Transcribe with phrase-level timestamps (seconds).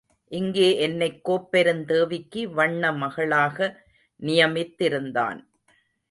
[0.27, 3.75] இங்கே என்னைக் கோப்பெருந்தேவிக்கு வண்ணமகளாக
[4.19, 5.39] நியமித்திருந்தான்.